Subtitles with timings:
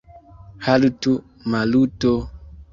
[0.67, 1.13] Haltu,
[1.51, 2.13] Maluto!